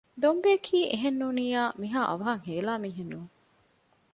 [0.21, 3.31] ދޮންބެއަކީ އެހެންނޫނިއްޔާ މިހާ އަވަހަށް ހޭލާ މީހެއް ނޫން